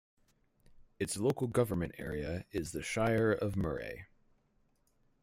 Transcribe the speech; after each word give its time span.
Its 0.97 1.15
local 1.17 1.45
government 1.47 1.93
area 1.99 2.43
is 2.49 2.71
the 2.71 2.81
Shire 2.81 3.31
of 3.31 3.55
Murray. 3.55 4.07